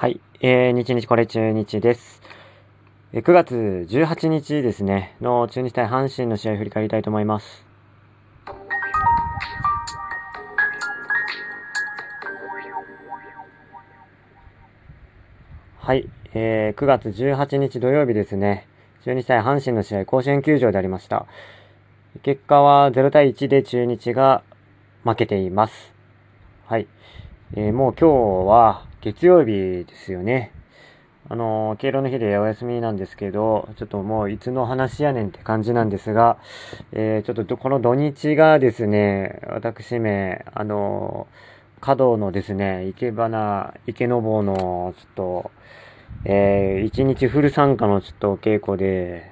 [0.00, 2.22] はい、えー、日日これ中日です。
[3.12, 7.66] え9月18日ですね、の中日対阪神の試合を振り返りたいと思います。
[15.80, 18.66] はい、えー、9月18日土曜日ですね、
[19.04, 21.26] 中日対阪神の試合、甲子園球場でありました。
[22.22, 24.44] 結果は0対1で中日が
[25.04, 25.92] 負けています。
[26.64, 26.88] はい。
[27.52, 30.52] えー、もう今日は月曜日ですよね。
[31.30, 36.36] あの、敬老の日でお休みなんですけど、ちょっともういつの話やねんって感じなんですが、
[36.92, 41.28] えー、ちょっとこの土日がですね、私め、あの、
[41.80, 45.50] 華道のですね、池花、池の坊の、ちょっと、
[46.26, 49.30] えー、一日フル参加のちょっと稽古で、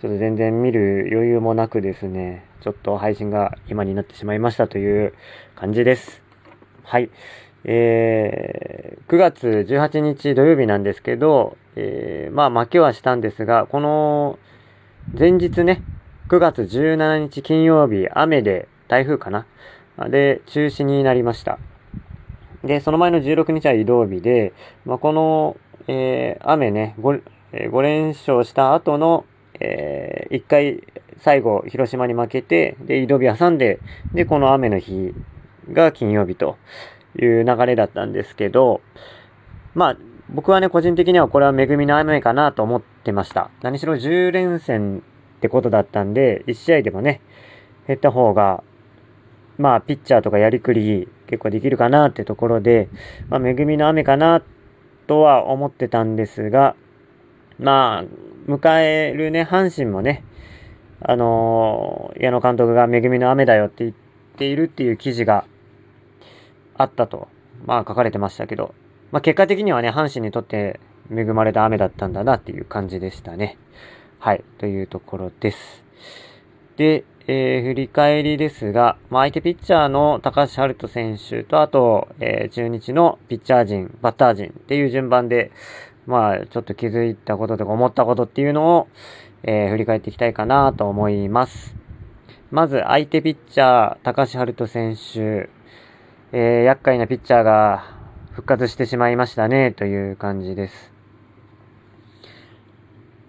[0.00, 5.14] ちょっと全然見る余裕もなくですね、ちょっと配信が今になってしまいましたという
[5.54, 6.22] 感じです。
[6.82, 7.08] はい。
[7.68, 14.38] えー、9月18日土曜日なんですけど、えー、まあ負けはしたんですが、この
[15.18, 15.82] 前日ね、
[16.28, 19.46] 9月17日金曜日、雨で台風かな
[20.08, 21.58] で、中止になりました。
[22.62, 24.52] で、その前の16日は移動日で、
[24.84, 25.56] まあ、この、
[25.88, 29.24] えー、雨ね5、5連勝した後の、
[29.58, 30.82] えー、1回
[31.18, 33.80] 最後広島に負けて、で、移動日挟んで、
[34.14, 35.12] で、この雨の日
[35.72, 36.56] が金曜日と。
[37.18, 38.80] いう流れだったんですけど、
[39.74, 39.96] まあ、
[40.30, 43.50] 僕はね、個人的にはこれは恵みの雨かなと思ってました。
[43.62, 45.02] 何しろ10連戦
[45.36, 47.20] ってことだったんで、1試合でもね、
[47.86, 48.64] 減った方が、
[49.58, 52.88] まあ、ピッチャーとかやりくり結構できるかなってところで、
[53.28, 54.42] まあ、恵みの雨かな
[55.06, 56.74] とは思ってたんですが、
[57.58, 60.24] まあ、迎えるね、阪神もね、
[61.00, 63.96] あのー、矢野監督が恵みの雨だよって言っ
[64.36, 65.46] ているっていう記事が
[66.78, 67.28] あったと、
[67.64, 68.74] まあ書かれてましたけど、
[69.12, 73.58] まあ結果的にはね、阪神にとって恵まれた雨だったんだなっていう感じでしたね。
[74.18, 75.84] はい、というところです。
[76.76, 85.50] で、えー、振り返りですが、まあ、相手ピッチャーの高橋遥人選手と、あと、えー、中日のピッチャー陣、バッター陣っていう順番で、
[86.06, 88.88] まあ、ちょっと気づいたこととか思ったことっていうのを、
[89.42, 91.74] えー、振り返っていきたいかなと思います。
[92.52, 95.48] まず、相手ピッチャー、高橋遥人選手、
[96.32, 97.84] えー、厄介なピッチャーが
[98.32, 100.92] 復活してしまいましたね、という感じです。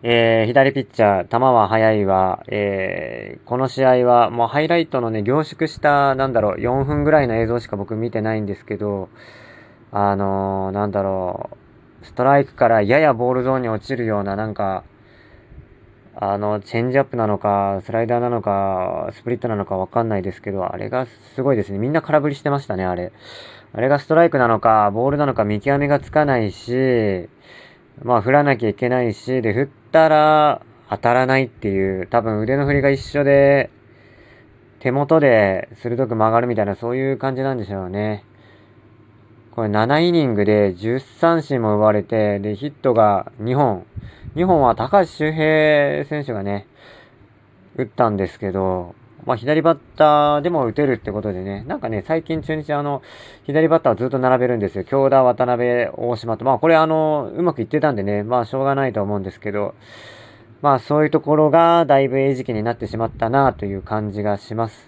[0.02, 2.44] えー、左ピッチャー、球は速いわ。
[2.48, 9.10] えー、この試合はもうハイライトのね、凝縮した、なんだろう、4分ぐらいの映像しか僕見てないんですけど、
[9.92, 11.52] あのー、なんだろ
[12.02, 14.84] う、ストライクからややボールゾーンに落ちるような、なんか、
[16.20, 21.06] あの、チェンジアップなのか、スライダーなのか、スプリットなのかわかんないですけど、あれが
[21.36, 21.78] すごいですね。
[21.78, 23.12] みんな空振りしてましたね、あれ。
[23.72, 27.30] あれがストライクなのか、ボールなのか見極めがつかないし、
[28.02, 33.70] まあ振らなきゃいけないし、で、振ったら当たらないっていう、多分腕の振りが一緒で、
[34.80, 38.24] 手元で鋭く曲がるみたいな、そういう感じなんでしょうね。
[39.58, 43.88] これ7イニングで10三振も奪われて、で、ヒットが2本。
[44.36, 46.68] 2本は高橋周平選手がね、
[47.76, 48.94] 打ったんですけど、
[49.26, 53.02] まあ左バッターでも打てるってことでね、なんかね、最近中日あの、
[53.46, 54.84] 左バッターずっと並べるんですよ。
[54.84, 56.46] 京田、渡辺、大島と。
[56.46, 59.74] まあこれあの、うまくいってたんでね、まあしょうがないと思うんですけど、
[60.62, 64.87] まあそういうところがだいぶ餌食になってしまったなという感じがします。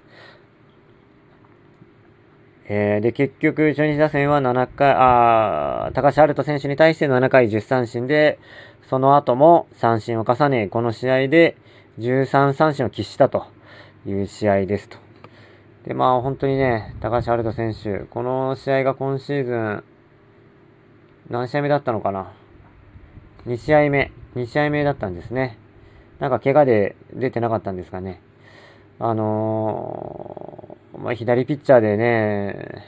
[2.71, 8.37] えー、で、結局、中日打線は7回、あ高橋遥人選手に対して7回10三振で、
[8.83, 11.57] その後も三振を重ね、この試合で
[11.97, 13.47] 13三振を喫したと
[14.05, 14.97] いう試合ですと。
[15.83, 19.83] で、まあ本当にね、高橋遥人選手、この試合が今シーズン、
[21.31, 22.31] 何試合目だったのかな
[23.47, 25.57] ?2 試合目、2試合目だったんですね。
[26.19, 28.21] なんか怪我で出てなかったんですかね。
[28.99, 30.68] あのー、
[31.01, 32.83] まあ、左ピッチャーでね、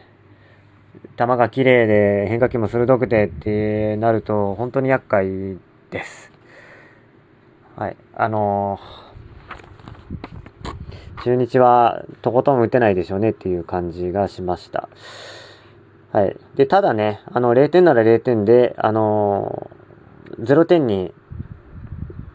[1.17, 5.57] 球が綺麗で変化球も鋭くてってなると本当に厄介
[5.91, 6.29] です。
[7.77, 7.95] はい。
[8.13, 14.89] あのー、中日はとことん打てないでしょうねっていう感じがしました。
[16.11, 16.35] はい。
[16.55, 21.13] で、ただね、あの、0点なら0点で、あのー、0点に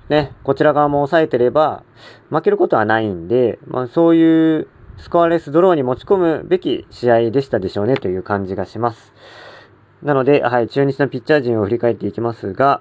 [0.08, 1.82] ね、こちら側も抑えてれば、
[2.30, 4.68] 負けることはないんで、まあそういう
[4.98, 9.12] スコアレスドローに持ち込むべき試合でしたでしょうねという感じがします。
[10.02, 12.80] なので、はい、中日のピッチャー陣を振り返っていきますが、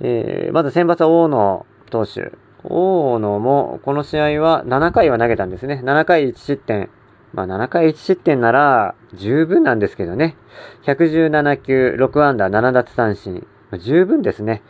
[0.00, 2.32] えー、まず先発は大野投手。
[2.64, 5.82] 大野も、この試合は7回は投げたんですね。
[5.84, 6.90] 7回1失点。
[7.32, 10.36] まあ7回1失点なら十分なんですけどね。
[10.84, 13.46] 117球、6アンダー、7奪三振。
[13.78, 14.62] 十分ですね。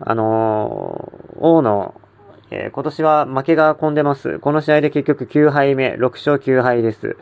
[0.00, 2.00] あのー、大野、
[2.50, 4.38] えー、今年は負けが込んでます。
[4.38, 7.16] この試合で結局9敗目、6勝9敗です。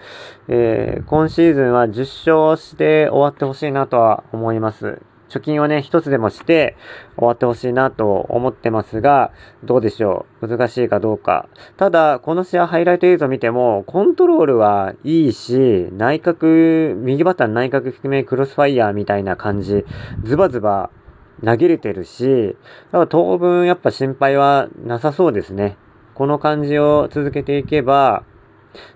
[0.48, 5.00] えー、今シーズンは10勝して終わってほしいなとは思います。
[5.28, 6.75] 貯金をね、一つでもして
[7.19, 9.30] 終わってほしいなと思ってますが、
[9.62, 10.48] どうでしょう？
[10.48, 11.50] 難しいかどうか。
[11.76, 16.46] ただ、この試合ハイライト映像見ても、コントロールはいいし、内角、
[16.94, 19.84] 右バッターの内角低めクロスファイヤーみたいな感じ、
[20.22, 20.88] ズバズバ
[21.44, 22.56] 投げれてるし、
[22.87, 25.76] だから当分やっぱ心配はなさそうですね。
[26.14, 28.25] この感じを続けていけば、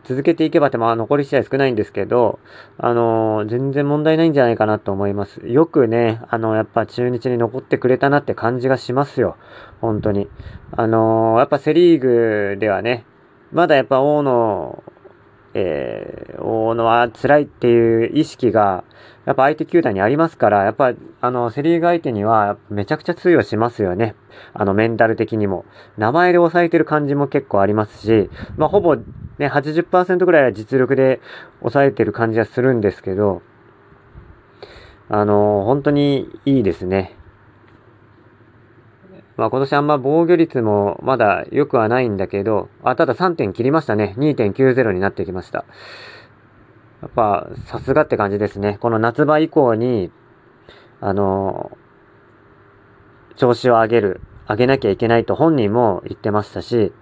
[0.05, 2.39] 続けていけばってまあ残り試合少ないんですけど、
[2.79, 5.41] あのー、全然問題ないんじゃないかなと思います。
[5.47, 9.37] よくね、あの、やっぱ中日に残ってくれたなって感じがしますよ。
[9.81, 10.29] 本当に。
[10.73, 13.07] あのー、やっぱセリーグではね、
[13.53, 14.83] まだやっぱ大野、
[15.55, 18.85] えー、大野は辛いっていう意識が、
[19.25, 24.17] やっぱ相手球団にありますから、やっぱ、あの、セリーグ相手にはめちゃくちゃ通用しますよね。
[24.53, 25.65] あの、メンタル的にも。
[25.97, 31.21] 名前で抑えてる感じも結構ありますし、まあ、ほぼね、80%ぐらいは実力で
[31.61, 33.43] 抑えてる感じはするんですけど、
[35.09, 37.17] あの、本当にいいですね。
[39.37, 44.15] まあ今年あんま防御率もまだ良くはないんだけど、あ、ただ3点切りましたね。
[44.19, 45.65] 2.90になってきました。
[47.03, 48.79] やっぱ、さすがって感じですね。
[48.81, 50.13] この夏場以降に、
[51.01, 51.77] あの、
[53.35, 56.93] 調子を上げる、上げなきゃいけないと本人も言ってましたし、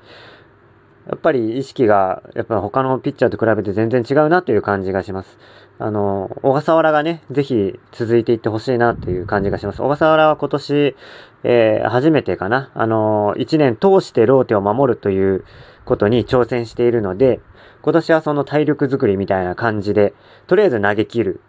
[1.10, 5.38] やっぱり意識が、やっぱ他のピッチャーと比べて全然違うなという感じがします。
[5.80, 9.82] あの、小笠原がね、ぜひ続いていってほしいなという感じがします。
[9.82, 10.94] 小笠原は今年、
[11.42, 12.70] えー、初めてかな。
[12.74, 15.44] あの、1年通してローテを守るという
[15.84, 17.40] ことに挑戦しているので、
[17.82, 20.14] 今年はその体力作りみたいな感じで、
[20.46, 21.40] とりあえず投げ切る。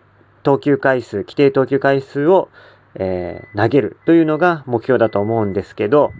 [0.41, 2.49] 投球回数、規定投球回数を、
[2.95, 6.13] えー、投げるというのが目標だと思うんですけど、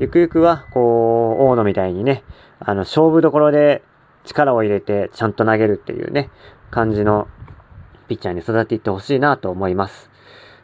[0.00, 2.24] ゆくゆくは、こう、大野みたいにね、
[2.60, 3.82] あの、勝負どころで
[4.24, 6.30] 力を入れてちゃんと投げるっていうね、
[6.70, 7.26] 感じの
[8.08, 10.10] ピッチャーに育っていってほしいなと思います。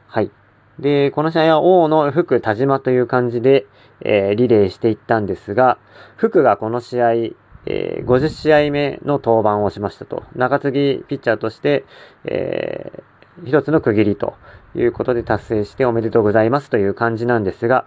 [0.06, 0.30] はい。
[0.78, 3.66] で、この試合は王の福田島という感じで、
[4.00, 5.78] えー、リレーしていったんですが、
[6.16, 10.24] 福がこの試合、えー、50試合目の登板をしましたと。
[10.34, 11.84] 中継ぎピッチャーとして、
[12.24, 14.34] えー、一つの区切りと
[14.74, 17.86] いうことで達成しておめでとうございますという感じなんですが、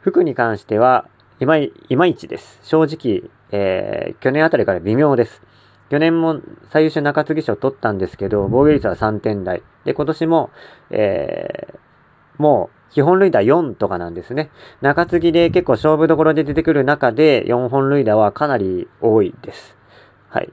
[0.00, 1.06] 服に関しては、
[1.40, 2.58] いまい、いまいちです。
[2.62, 5.42] 正直、えー、去年あたりから微妙です。
[5.90, 9.62] 去年も最優秀中継ぎ賞を取ったんですけど、防御率は3点台。
[9.84, 10.50] で、今年も、
[10.90, 14.50] えー、もう、基本塁打4とかなんですね。
[14.80, 19.76] 中継ぎで結構勝負どころで出てくる中で4本塁打はかなり多いです。
[20.28, 20.52] はい。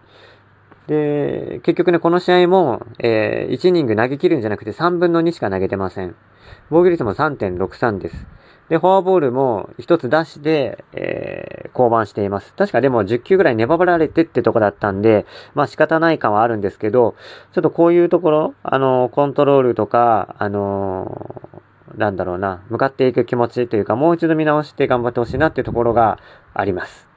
[0.87, 6.15] で、結局ね、この試合も、えー、1イニング投げ切るんじゃなくて3分の2しか投げてません。
[6.69, 8.27] 防御率も3.63です。
[8.69, 12.53] で、フォアボールも1つ出して、えー、降板しています。
[12.53, 15.25] 確かでも10球ぐらい粘られてってとこだったんで、
[15.55, 17.15] まあ仕方ない感はあるんですけど、
[17.53, 21.49] ちょっとこういうところ、あの、コントロールとか、あの
[21.95, 26.19] なんだろうな、向かっていく気持ちというか、もう一度見直して頑張ってほしいなっていうところが
[26.53, 27.07] あります。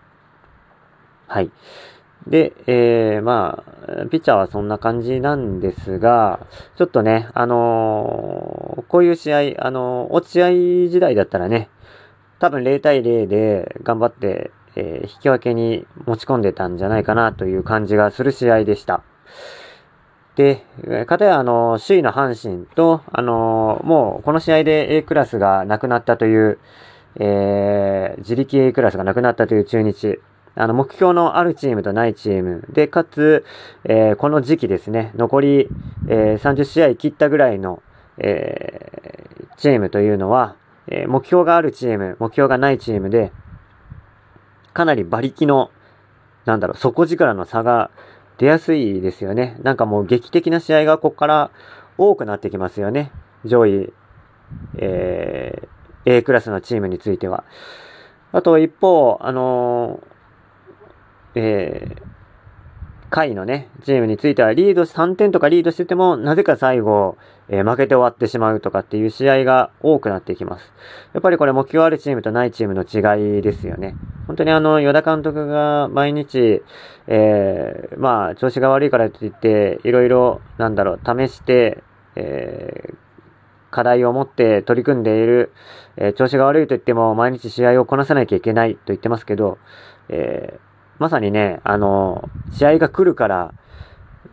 [1.27, 1.51] はい。
[2.27, 6.47] で、えー、まあ、ピッチャーはそんな感じなんですが、
[6.77, 10.51] ちょっとね、あのー、こういう試合、あのー、落合
[10.89, 11.71] 時代だったらね、
[12.39, 19.03] 多分0対0で頑張って、えー、引き分けに持ち込んでたんじゃないかなという感じがする試合でした。
[20.37, 20.65] で、
[21.07, 26.59] かたやあの、首位の阪神と、あの、もうこの試合で A クラスがなくなったという、
[27.17, 30.21] えー、自力 A クラスがなくなったという中日。
[30.61, 32.65] あの、目標のあるチームとないチーム。
[32.71, 33.45] で、かつ、
[33.85, 35.69] えー、この時期ですね、残り、
[36.07, 37.83] えー、30試合切ったぐらいの、
[38.19, 40.57] えー、チームというのは、
[40.89, 43.33] え目標があるチーム、目標がないチームで、
[44.75, 45.71] かなり馬力の、
[46.45, 47.91] なんだろう、底力の差が
[48.39, 49.57] 出やすいですよね。
[49.63, 51.51] なんかもう劇的な試合がここから
[51.97, 53.13] 多くなってきますよね。
[53.45, 53.93] 上位、
[54.77, 57.45] えー、A クラスのチームについては。
[58.33, 60.01] あと一方、あの、
[61.35, 62.03] えー、
[63.11, 67.19] 下位のね、チームについてはリードし3点とかリードしてても、なぜか最後、
[67.49, 70.73] えー、負けて終わってしまうとかっていう試合が多くなっていきます。
[71.13, 73.97] やっぱりこれ目標あるチームとないチームの違いですよね。
[74.29, 76.63] 本当にあの、与田監督が毎日、
[77.09, 81.83] えー、まあ、調子が悪いからといって、いろいろ、なんだろう、試して、
[82.15, 82.95] えー、
[83.71, 85.53] 課題を持って取り組んでいる、
[85.97, 89.59] え、調子が悪いと言っても毎日試合をこなさなきゃいけないと言ってますけど、
[90.09, 90.70] えー、
[91.01, 93.55] まさにね、あの、試合が来るから、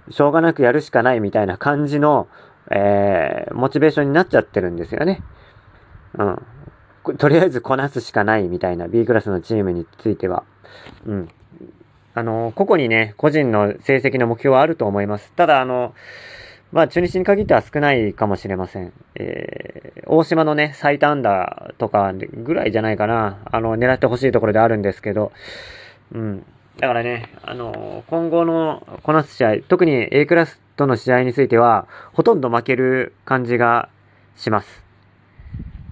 [0.10, 2.28] しょうがなくやるしかないみたいな感じの、
[2.70, 5.24] えー、モチベーションになっちゃってるんですよね。
[6.18, 6.24] う
[7.12, 7.18] ん。
[7.18, 10.44] とりあえずこなすしかないみたいな B クラスのチームについては。
[11.06, 11.30] うん。
[12.14, 15.32] あの、個々にね、個人の成績の目標はあると思います。
[15.38, 15.94] ただ、あの、
[16.74, 18.92] まあ、中日に限っては少ないかもしれません。
[19.16, 23.40] えー、大島のね、最多安打とかぐらいじゃないかな。
[23.46, 25.32] あの、狙ってほしいところであるんですけど、
[26.14, 26.46] うん。
[26.80, 33.90] だからね、あの、今後のこなす試合、特に A クラスとの試合については、ほとんど負ける感じが
[34.36, 34.87] します。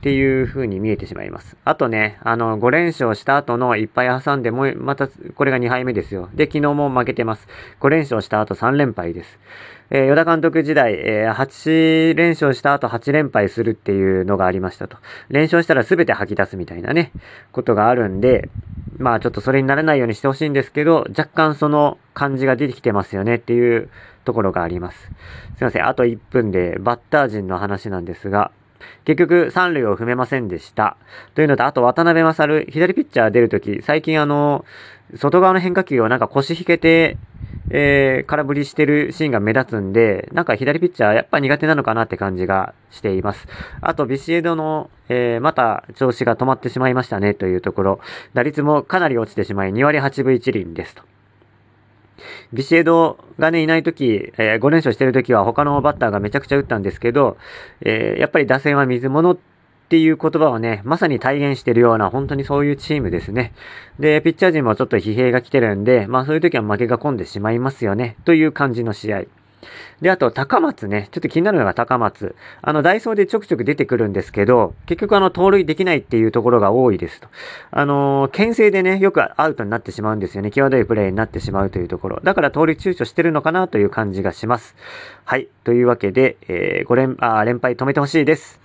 [0.06, 1.58] っていう風に見えてしまいます。
[1.66, 6.30] あとね、あの、5連勝した後のいっぱい挟んでも、また、これが2敗目ですよ。
[6.36, 7.48] で、昨日も負けてます。
[7.80, 9.40] 5連勝した後3連敗です。
[9.90, 14.98] えー、与田監督時代、えー、8連勝した後8連敗するっていうのがありましたと。
[15.30, 17.12] 連勝したら全て吐き出すみたいなね、
[17.52, 18.50] ことがあるんで、
[19.00, 23.90] まあちょっとそれにならないようにしてほしいんですけど、若干その感じが出てきてますよねっていう
[24.24, 25.10] ところがあります。
[25.58, 25.88] すいません。
[25.88, 28.52] あと1分でバッター陣の話なんですが、
[29.06, 30.98] 結局、三塁を踏めませんでした。
[31.34, 34.66] というのと、あと、渡辺勝、左ピッチャー出るとき、最近あの、
[35.16, 37.18] 外側の変化球をなんか腰引けて、
[37.72, 43.48] えー、空振りしてるシーンが目立つんで、なんか左ピッチャーやっぱ苦手なのかなって感じがしています。
[43.82, 48.00] あと、ビシエドの、えー、また調子が止まってしまいましたねというところ、
[48.34, 51.04] 打率もかなり落ちてしまい、2割8分1厘ですと。
[52.54, 57.38] ビシエドがね、いないとき、えー、5連勝してるときは他のバッターがめちゃくちゃ打ったんですけど、
[57.82, 59.38] えー、やっぱり打線は水物っ
[59.88, 63.54] ていう言葉をね、まさに体現してるような、本当にそういうチームですね。
[64.00, 69.24] で、ピッチャー陣もちょっと疲弊が来てるんで、まあそういう時は負けが込んでしまいますよね、という感じの試合。
[70.02, 71.10] で、あと、高松ね。
[71.12, 72.36] ちょっと気になるのが高松。
[72.62, 77.28] あの、ダイソーでちょくちょく出てくるんですけど、結局あの、盗塁できないっていうところが多いですと。
[77.72, 80.52] あのー、牽制でね、よくアウトになってしまうんですよね。
[80.52, 82.20] 際どいプレーになってしまうというところ。
[82.24, 84.76] だから盗塁躊躇してるのかなという感じがします。
[85.24, 85.48] はい。
[85.64, 88.60] というわけで、えー、5連、あ、連敗止めてほしいです。